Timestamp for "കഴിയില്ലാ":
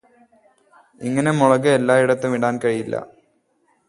2.63-3.01